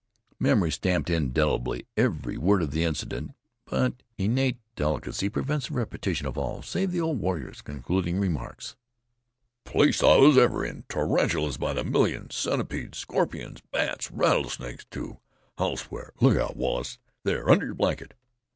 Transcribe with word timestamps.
Memory 0.39 0.71
stamped 0.71 1.11
indelibly 1.11 1.85
every 1.95 2.35
word 2.35 2.63
of 2.63 2.71
that 2.71 2.81
incident; 2.81 3.35
but 3.65 4.01
innate 4.17 4.57
delicacy 4.75 5.29
prevents 5.29 5.67
the 5.67 5.75
repetition 5.75 6.25
of 6.25 6.39
all 6.39 6.63
save 6.63 6.91
the 6.91 6.99
old 6.99 7.19
warrior's 7.19 7.61
concluding 7.61 8.17
remarks:"!!! 8.19 8.75
place 9.63 10.01
I 10.01 10.17
was 10.17 10.39
ever 10.39 10.65
in! 10.65 10.85
Tarantulas 10.89 11.57
by 11.57 11.73
the 11.73 11.83
million 11.83 12.31
centipedes, 12.31 12.97
scorpions, 12.97 13.61
bats! 13.71 14.09
Rattlesnakes, 14.11 14.85
too, 14.85 15.19
I'll 15.59 15.77
swear. 15.77 16.13
Look 16.19 16.35
out, 16.35 16.57
Wallace! 16.57 16.97
there, 17.23 17.47
under 17.51 17.67
your 17.67 17.75
blanket!" 17.75 18.15